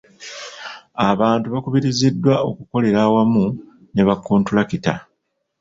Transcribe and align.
Abantu 1.09 1.47
bakubiriziddwa 1.53 2.33
okukolera 2.49 2.97
awamu 3.07 3.45
ne 3.93 4.03
ba 4.07 4.15
kontulakita. 4.25 4.93